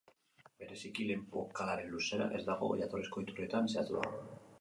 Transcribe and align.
Bereziki, 0.61 1.03
lehen 1.09 1.19
bokalaren 1.35 1.91
luzera, 1.97 2.29
ez 2.39 2.41
dago 2.47 2.71
jatorrizko 2.79 3.25
iturrietan 3.25 3.71
zehaztua. 3.75 4.03